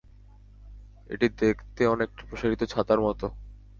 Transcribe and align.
এটি 1.09 1.27
দেখতে 1.41 1.81
অনেকটা 1.87 2.21
প্রসারিত 2.29 2.61
ছাতার 2.73 2.99
মতো। 3.01 3.25